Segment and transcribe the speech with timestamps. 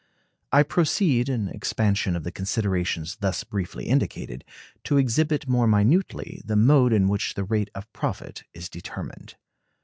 [0.51, 4.43] I proceed, in expansion of the considerations thus briefly indicated,
[4.85, 9.35] to exhibit more minutely the mode in which the rate of profit is determined.